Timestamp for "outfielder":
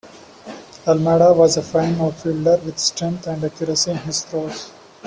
2.01-2.57